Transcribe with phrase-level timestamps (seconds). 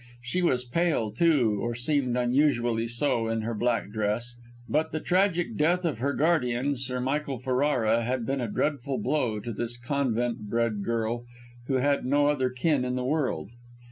[0.23, 4.35] She was pale, too, or seemed unusually so in her black dress;
[4.67, 9.39] but the tragic death of her guardian, Sir Michael Ferrara, had been a dreadful blow
[9.39, 11.25] to this convent bred girl
[11.67, 13.51] who had no other kin in the world.